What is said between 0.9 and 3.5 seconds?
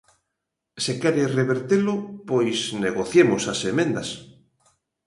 quere revertelo, pois negociemos